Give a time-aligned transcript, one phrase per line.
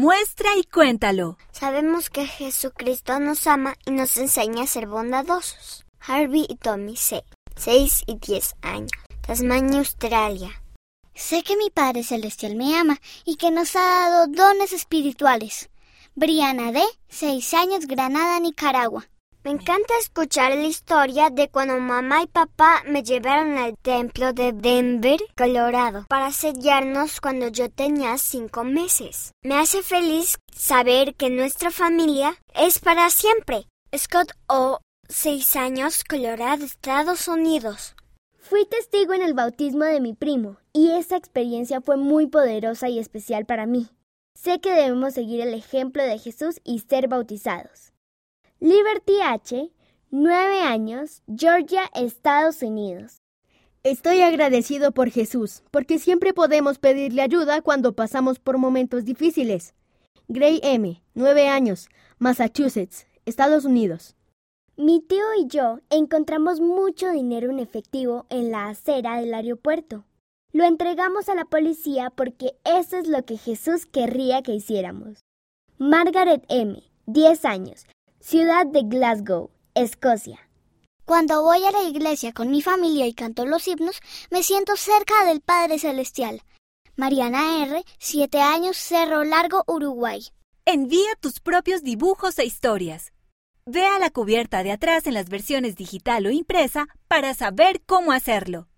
[0.00, 1.38] Muestra y cuéntalo.
[1.50, 5.84] Sabemos que Jesucristo nos ama y nos enseña a ser bondadosos.
[5.98, 7.24] Harvey y Tommy C.
[7.56, 8.92] 6 y 10 años.
[9.26, 10.62] Tasmania, Australia.
[11.16, 15.68] Sé que mi Padre Celestial me ama y que nos ha dado dones espirituales.
[16.14, 16.80] Briana D.
[17.08, 19.08] 6 años, Granada, Nicaragua.
[19.44, 24.52] Me encanta escuchar la historia de cuando mamá y papá me llevaron al templo de
[24.52, 29.30] Denver, Colorado, para sellarnos cuando yo tenía cinco meses.
[29.42, 33.68] Me hace feliz saber que nuestra familia es para siempre.
[33.96, 37.94] Scott O, seis años, Colorado, Estados Unidos.
[38.40, 42.98] Fui testigo en el bautismo de mi primo y esa experiencia fue muy poderosa y
[42.98, 43.88] especial para mí.
[44.34, 47.92] Sé que debemos seguir el ejemplo de Jesús y ser bautizados.
[48.60, 49.70] Liberty H.,
[50.10, 53.22] 9 años, Georgia, Estados Unidos.
[53.84, 59.74] Estoy agradecido por Jesús, porque siempre podemos pedirle ayuda cuando pasamos por momentos difíciles.
[60.26, 64.16] Gray M., 9 años, Massachusetts, Estados Unidos.
[64.76, 70.04] Mi tío y yo encontramos mucho dinero en efectivo en la acera del aeropuerto.
[70.52, 75.20] Lo entregamos a la policía porque eso es lo que Jesús querría que hiciéramos.
[75.78, 77.86] Margaret M., 10 años,
[78.20, 80.38] ciudad de Glasgow, Escocia.
[81.04, 85.24] Cuando voy a la iglesia con mi familia y canto los himnos, me siento cerca
[85.24, 86.42] del Padre Celestial.
[86.96, 90.26] Mariana R., 7 años, Cerro Largo, Uruguay.
[90.66, 93.12] Envía tus propios dibujos e historias.
[93.64, 98.12] Ve a la cubierta de atrás en las versiones digital o impresa para saber cómo
[98.12, 98.68] hacerlo.